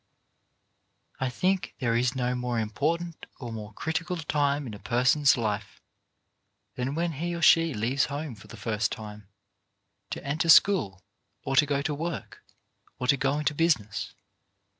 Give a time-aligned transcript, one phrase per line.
[1.19, 5.79] I think there is no more important or more critical time in a person's life
[6.73, 9.27] than when he or she leaves home for the first time,
[10.09, 11.03] to enter school,
[11.43, 12.43] or to go to work,
[12.97, 14.15] or to go into business.